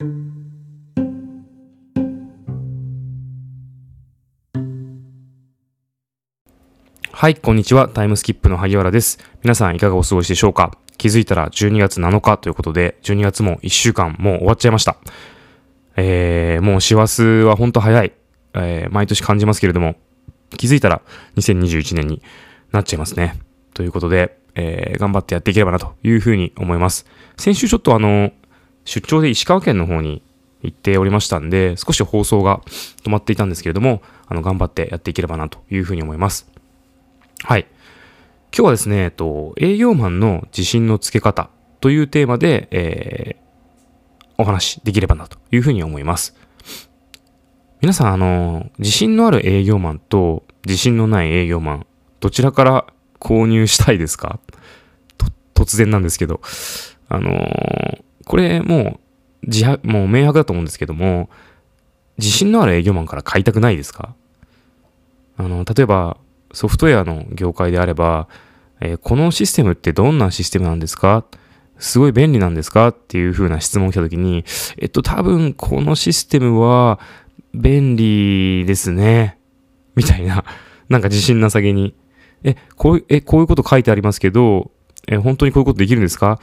[0.00, 0.04] は
[7.28, 7.88] い、こんにちは。
[7.88, 9.18] タイムスキップの萩原です。
[9.42, 10.78] 皆さんいかがお過ごしでしょうか？
[10.98, 14.98] 気づいたら12月7日ということで、12月も1週間もう終わっちゃいました。
[15.96, 18.12] えー、もう師走はほんと早い。
[18.54, 19.96] えー、毎年感じますけれども、
[20.58, 21.02] 気づいたら
[21.34, 22.22] 2021年に
[22.70, 23.40] なっちゃいますね。
[23.74, 27.04] ということで、えー、頑張ってやっていければなというふうに思います。
[27.36, 28.30] 先週ちょっとあの、
[28.88, 30.22] 出張で石川県の方に
[30.62, 32.62] 行っておりましたんで、少し放送が
[33.04, 36.50] 止まっていたんですけれども、あの、頑張ってやっていければなというふうに思います。
[37.44, 37.66] はい。
[38.50, 41.50] 今日はですね、えっと、営業マンの自信のつけ方
[41.82, 46.34] というテーマで、えー、お話できればなというふうに思います。
[47.82, 51.86] 皆さん、あの、自信のある営業マンと自信のない営業マン、
[52.20, 52.86] どちらから
[53.20, 54.40] 購入したいですか？
[55.18, 56.40] と、突然なんですけど。
[57.10, 59.00] あのーこれも
[59.42, 61.28] う、自白、もう明白だと思うんですけども、
[62.18, 64.14] 自信のある営業マンから買いたくないですか？
[65.36, 66.18] あの、例えば、
[66.52, 68.28] ソフトウェアの業界であれば、
[68.80, 71.24] えーこのシステムってどんなシステムなんですか？
[71.78, 72.88] すごい便利なんですか？
[72.88, 74.44] っていう風な質問を来た時に、
[74.78, 76.98] えっと、多分このシステムは
[77.54, 79.38] 便利ですね。
[79.94, 80.44] みたいな、
[80.88, 81.94] なんか自信なさげに。
[82.44, 84.70] え、こういう、え、こういうこと書いてありますけど、
[85.06, 86.40] え、本当にこういうことできるんですか？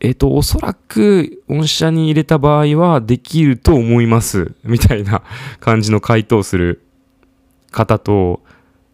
[0.00, 4.54] えっと、おそらく、御社に入れた場合はできると思います。
[4.64, 5.22] みたいな
[5.60, 6.82] 感じの回答する
[7.70, 8.40] 方と、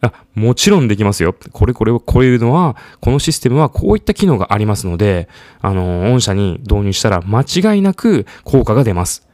[0.00, 1.34] あ、もちろんできますよ。
[1.52, 5.28] これこれをこういうのは、このシステムはこういった機能がありますので、
[5.60, 9.28] あの、御社に導入したら間違いなく効果が出ます。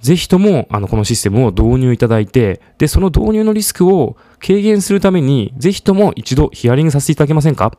[0.00, 7.72] ぜひとも、あの、このシステムを導入いただいて、で、その導入のリスクを軽減するために、ぜひとも一度ヒアリングさせていただけませんか？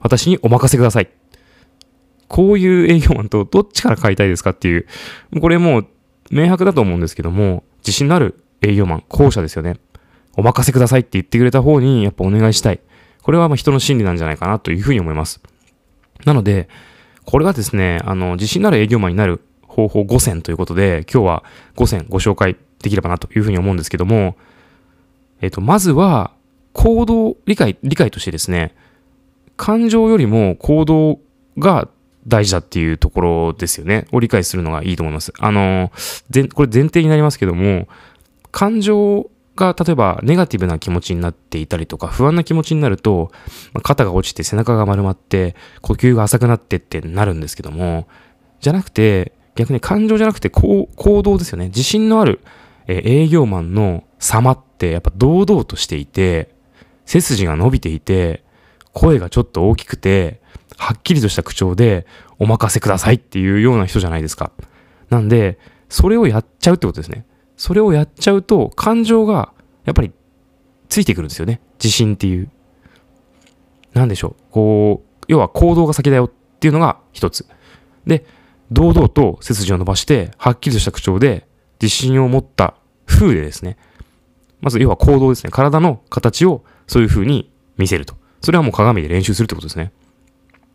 [0.00, 1.08] 私にお任せください。
[2.34, 4.88] こういう営業マンとどっちから買いたいですかっていう、
[5.40, 5.86] これもう
[6.32, 9.76] 明白だと思うんですけども、自信のある営業マン、後者ですよね。
[10.36, 12.80] お任せくださいって言ってくれた方にやっぱお願いしたい。
[13.22, 15.40] これはま人の心理なんじゃないかなというふうに思います。
[16.24, 16.68] なので、
[17.24, 21.44] これがですね、あの、自信のある営業マンになる方法5選ということで、今日は
[21.76, 24.34] 5選ご紹介できればなというふうに思うんですけども、
[25.40, 26.32] えっと、まずは、
[26.72, 28.74] 行動理解、理解としてですね、
[29.56, 31.20] 感情よりも行動
[31.58, 31.86] が
[32.26, 34.06] 大事だっていうところですよね。
[34.12, 35.32] を理解するのがいいと思います。
[35.38, 35.92] あの、
[36.54, 37.88] これ前提になりますけども、
[38.50, 43.30] 感情が例えばネガティブな気持ちになっていたりとか不安な気持ちになると、
[43.82, 48.08] 肩が落ちて背中が丸まって呼吸が浅くなってってなるんですけども、
[48.60, 51.66] じゃなくて、逆に感情じゃなくてこう行動ですよね。
[51.66, 52.40] 自信のある、
[52.88, 56.54] 営業マンの様ってやっぱ堂々としていて、
[57.06, 58.42] 背筋が伸びていて、
[58.92, 60.40] 声がちょっと大きくて、
[60.84, 62.06] はっきりとした口調で
[62.38, 64.52] お任せくださいっていうような人じゃないですか。
[65.08, 65.58] なんで、
[65.88, 67.24] それをやっちゃうってことですね。
[67.56, 69.54] それをやっちゃうと、感情が
[69.86, 70.12] やっぱり
[70.90, 71.62] ついてくるんですよね。
[71.82, 72.50] 自信っていう。
[73.94, 74.42] なんでしょう。
[74.50, 76.30] こう、要は行動が先だよっ
[76.60, 77.46] ていうのが一つ。
[78.06, 78.26] で、
[78.70, 81.46] 堂々と背筋を伸ばして、はっきりとした口調で
[81.80, 82.74] 自信を持った
[83.06, 83.78] 風でですね。
[84.60, 85.50] まず要は行動ですね。
[85.50, 88.16] 体の形をそういう風に見せると。
[88.42, 89.90] それはもう鏡で練習するってことですね。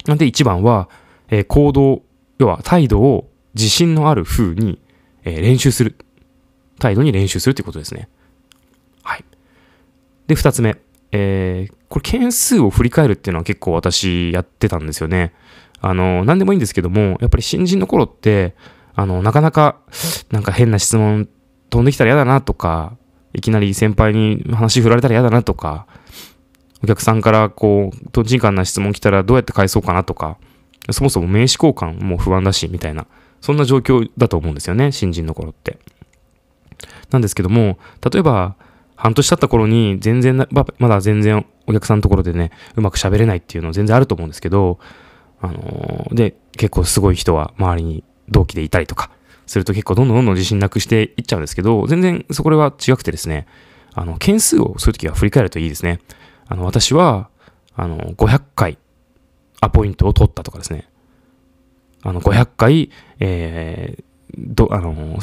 [0.10, 0.90] なんで一番は、
[1.30, 2.02] えー行動、
[2.40, 4.80] 要は態度を自信のある風に、
[5.24, 5.96] えー練習する。
[6.80, 8.10] 態度に練習するということですね。
[9.04, 9.26] はい。
[10.28, 10.78] で、二つ目。
[11.12, 15.34] えーこれ件数を振り返るっていうのは結構私やってたんですよね。
[15.82, 18.56] あの、何でもいいんですけども、やっぱり新人の頃って、
[18.94, 19.78] あの、なかなか、
[20.30, 21.28] なんか変な質問
[21.72, 22.96] 飛んできたら嫌だなとか、
[23.34, 25.88] いきなり先輩に話振られたら嫌だなとか、
[26.84, 30.38] お客さんからこう、とんちんかんな質問来たらどうやって返そうかなとか、
[30.92, 33.06] そもそも名刺交換も不安だし、みたいな、
[33.42, 35.78] そんな状況だと思うんですよね、新人の頃って。
[37.12, 37.78] なんですけども、
[38.12, 38.56] 例えば、
[38.96, 40.48] 半年経った頃に全然、
[40.78, 44.80] まだ全然お客さんのところでね、うまく喋れないっていうの全然あると思うんですけど、
[45.42, 49.10] あのーで、結構すごい人は周りに同期でいたりとか、
[49.48, 53.48] すると結構どんどんどんどん自信なくしていっちゃうんですけど、全然そこは違くてですね、
[53.94, 56.00] あの、件数をそういう時は振り返るといいですね。
[56.50, 57.30] あの、私は、
[57.76, 58.78] あの、500回
[59.62, 60.90] アポイントを取ったとかですね。
[62.02, 64.04] あの、500回、えー、
[64.38, 65.20] ど、あの、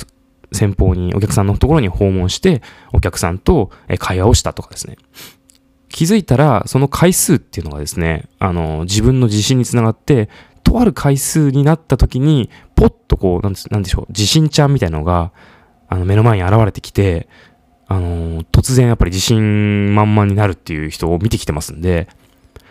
[0.53, 2.63] 先方に、お客さんのところに訪問して、
[2.93, 4.97] お客さんと会話をしたとかですね。
[5.89, 10.29] 気づいたら、その回数っていうのがですね、あの、自分の自信につながって、
[10.63, 15.33] とある回数になった時に、ポッとこう、なんですなんでしょう、自信ちゃんみたいなのが、
[15.89, 17.29] あの、目の前に現れてきて、
[17.89, 22.09] あの、突然やっぱり自信満々になるっていう人を見てきてますんで、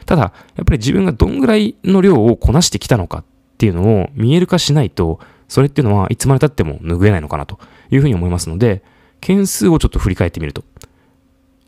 [0.06, 3.24] ただ、やっぱり自分がどんぐらいの量をこなしてきたのかっ
[3.58, 7.60] ていうのを見える化しないと、それっていうのはいつまで経っても拭えないのかなと
[7.92, 8.84] いうふうに思いますので、
[9.22, 10.64] 件数をちょっと振り返ってみると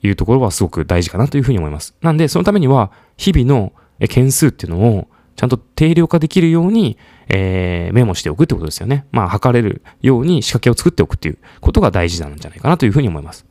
[0.03, 1.95] いうところはすごく大事かなというふうに思います。
[2.01, 3.73] なんで、そのためには、日々の
[4.09, 5.07] 件数っていうのを
[5.38, 6.98] ちゃんと定量化できるように、
[7.30, 9.06] えー、メモしておくってことですよね。
[9.12, 13.45] まあ、測れるように仕掛けを作っておくっていうことが大事なんじゃないかなというふうに思います。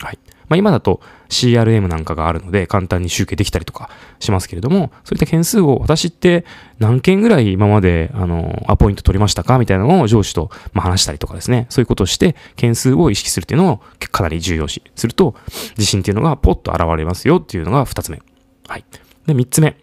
[0.00, 0.18] はい。
[0.48, 3.88] まあ、今だと CRM なんかがあるので簡単に集計できたりとか
[4.18, 6.44] しますけれども、そういった件数を私って
[6.80, 15.36] 何件ぐらい今まであのアポイント取りましたかみたいなのを上司とま話したりとかですね、そういうことをして件数を意識するっていうのをかなり重要視すると
[15.78, 18.20] 自信っていうのがポッと現れますよっていうのが2つ目。
[18.66, 18.84] はい。
[19.26, 19.76] で、3つ目。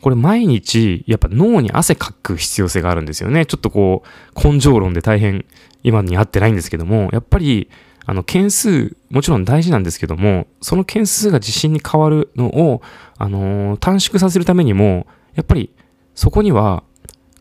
[0.00, 3.46] これ毎日やっぱ脳に汗かく必要性があるんですよね。
[3.46, 5.44] ちょっとこう根性論で大変
[5.82, 7.68] 今に合ってないんですけども、やっぱり
[8.10, 12.80] あの、件数、もちろん大事なんですけども、その件数が自信に変わるのを、
[13.18, 15.74] あのー、短縮させるためにも、やっぱり、
[16.14, 16.84] そこには、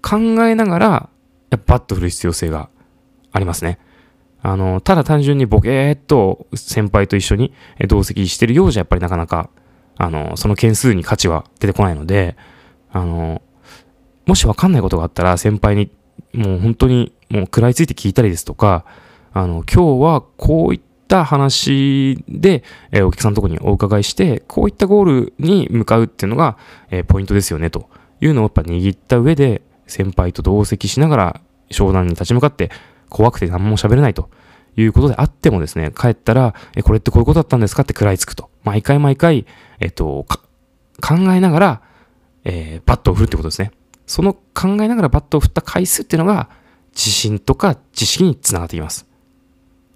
[0.01, 1.09] 考えながら、
[1.51, 2.69] やっぱバッと振る必要性が
[3.31, 3.79] ありますね。
[4.41, 7.53] あのー、ただ単純にボケーっと先輩と一緒に
[7.87, 9.49] 同席してるようじゃ、やっぱりなかなか、
[9.97, 12.35] あの、その件数に価値は出てこないので、
[12.91, 13.41] あの
[14.27, 15.89] もしわかんないことがあったら、先輩に、
[16.33, 18.85] もう本当に、もう食らいついて聞いたりですとか、
[19.33, 26.57] あの、今日はこういった話で、えー、お客さんのとこにお伺いして、こういったゴールに向かうっていうのが、
[26.91, 27.89] えー、ポイントですよね、と
[28.19, 31.41] いうのをやっぱ握った上で、先輩と同席しながら
[31.71, 32.69] 商談に立ち向かって、
[33.09, 34.29] 怖くて何も喋れないと
[34.75, 38.49] いうことであってもですね、帰ったら、え、これってこういうことだったんですかって食らいつくと。
[38.67, 39.45] 毎回毎回、
[39.79, 40.25] えっと、
[41.01, 41.81] 考えながら、
[42.43, 43.71] えー、バットを振るってことですね。
[44.05, 46.49] その考えながらバットを振った回数っていうのが、
[46.91, 49.07] 自信とか知識につながっています。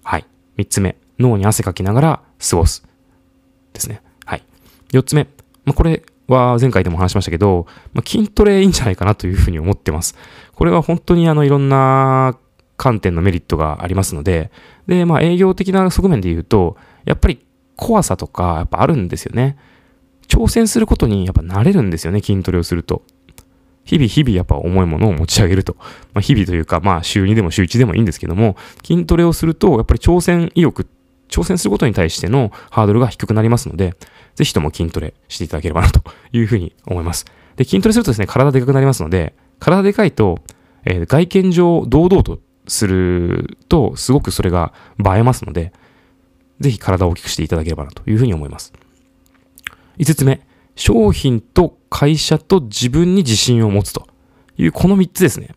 [0.02, 0.26] はい。
[0.56, 2.82] 三つ目、脳に汗かきながら過ごす。
[3.74, 4.02] ですね。
[4.24, 4.42] はい。
[4.90, 5.26] 四つ目、
[5.64, 10.16] まあ、これは前回でも話しましたけど、まあ、筋トレいいんじゃないかなというふうに思ってます。
[10.54, 12.38] これは本当にあのいろんな
[12.76, 14.50] 観点のメリットがありますので、
[14.86, 17.44] で、まあ営業的な側面で言うと、やっぱり
[17.82, 19.56] 怖さとかやっぱあるんですよね。
[20.28, 23.02] 挑戦することにやっぱ慣れるんですよね、筋トレをすると。
[23.84, 25.74] 日々日々やっぱ重いものを持ち上げると。
[26.14, 28.56] まあ、日々というか、まあ週2でも週1でもいいんですけども、
[28.86, 30.86] 筋トレをすると、やっぱり挑戦意欲、
[31.28, 33.96] 挑戦することに対してのハードルが低くなりますので、
[34.36, 36.02] ぜひとも筋トレしていただければなと
[36.32, 37.26] いうふうに思います。
[37.56, 40.38] で、筋トレするとですね、体でかくなりますので、体でかいと、
[40.84, 42.38] えー、外見上堂々と
[42.68, 44.72] すると、すごくそれが
[45.04, 45.72] 映えますので、
[46.62, 48.72] ぜひ体を大きくしていただければなというふうに思います。
[49.98, 50.40] 5つ目、
[50.74, 54.06] 商品と会社と自分に自信を持つと
[54.56, 55.54] いうこの3つですね。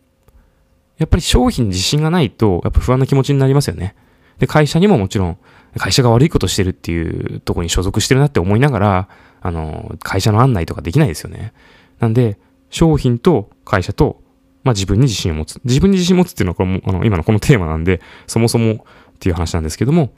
[0.98, 3.94] やっぱり商品に自信がないと、やっぱ不安な気持ちになりますよね。
[4.38, 5.38] で、会社にももちろん、
[5.78, 9.08] 会社が悪いことしてるっていうとこに所属してるなって思いながら、
[9.42, 11.52] あの、会社の案内とかできないですよね。
[12.00, 12.38] なんで、
[12.70, 14.22] 商品と会社と、
[14.64, 15.60] まあ自分に自信を持つ。
[15.64, 20.12] 自分に自信を持つっていうのはこれも、あの、今のこのテーマなんで、そもそもっていう話なんですけども、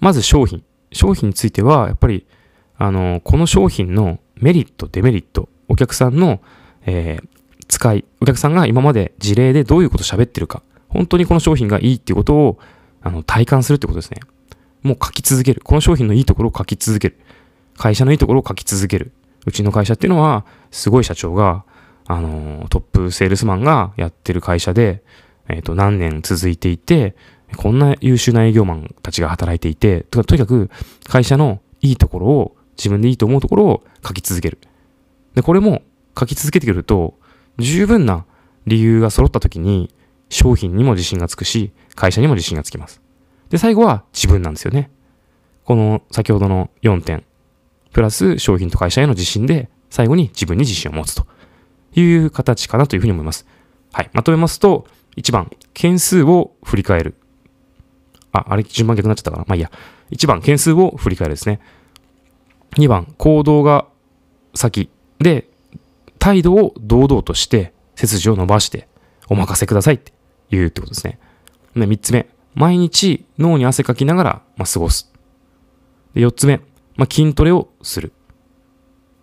[0.00, 0.64] まず商品。
[0.92, 2.26] 商品については、やっぱり、
[2.76, 6.40] あの、この商品のメリット、デメリット、お客さんの、
[6.86, 7.28] えー、
[7.68, 12.58] 使い、お客さんが今まで事例でどういうこと喋ってるか、本当にこの商品がいいっていうことを、
[13.02, 14.20] あの、体感するってことですね。
[14.82, 15.60] もう書き続ける。
[15.62, 17.18] この商品のいいところを書き続ける。
[17.76, 19.12] 会社のいいところを書き続ける。
[19.46, 21.64] うちの会社っていうのは、すごい社長が、
[22.06, 25.02] あの、トップセールスマンがやってる会社で、
[25.48, 27.14] えっ、ー、と、何年続いていて、
[27.56, 30.70] こんな優秀な営業マンたちが働いていて、とにかく
[31.04, 34.58] 会社のいいところを自分でいいと思うところを書き続ける。
[35.34, 35.82] で、これも
[36.18, 37.18] 書き続けてくると、
[37.58, 38.24] 十分な
[38.66, 39.94] 理由が揃った時に、
[40.28, 43.00] 商品にも自信がつくし、会社にも自信がつきます。
[43.48, 44.90] で、最後は自分なんですよね。
[45.64, 47.24] この先ほどの4点、
[47.92, 51.26] プラス商品と会社への自信で、最後に自分に自信を持つと
[51.94, 53.46] いう形かなというふうに思います。
[53.92, 54.10] はい。
[54.12, 57.16] まとめますと、1番、件数を振り返る。
[58.32, 59.44] あ、あれ順番逆になっちゃったかな。
[59.46, 59.70] まあいいや。
[60.10, 61.60] 1番、件数を振り返るですね。
[62.76, 63.86] 2番、行動が
[64.54, 65.48] 先で、
[66.18, 68.88] 態度を堂々として、背筋を伸ばして、
[69.28, 70.12] お任せくださいって
[70.50, 71.18] 言うってことですね。
[71.74, 75.12] で、3つ目、毎日脳に汗かきながら、まあ、過ごす。
[76.14, 76.60] で、4つ目、
[76.96, 78.12] まあ、筋トレをする。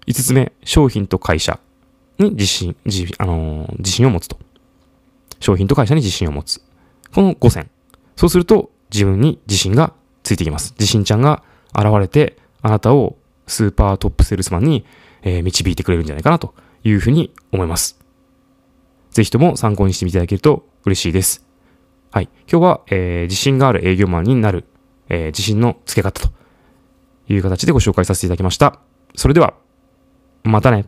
[0.08, 1.60] 5つ目、商品と会社
[2.18, 4.40] に自信、自,、あのー、自信を持つと。
[5.40, 6.62] 商品と会社に自信を持つ。
[7.14, 7.70] この5選。
[8.16, 10.74] そうすると自分に自信がついてきます。
[10.80, 11.44] 自信ちゃんが
[11.76, 13.18] 現れて、あなたを
[13.48, 14.86] スーパートップセールスマンに、
[15.24, 16.54] え、導いてくれるんじゃないかなと
[16.84, 18.00] いうふうに思います。
[19.12, 21.46] ぜひとも参考にしていただけると嬉しいです。
[22.12, 22.30] はい。
[22.50, 24.66] 今日は、えー、自信がある営業マンになる、
[25.10, 26.30] えー、自信のつけ方と
[27.28, 28.80] いう形でご紹介させていただきました。
[29.16, 29.56] それでは、
[30.44, 30.86] またね。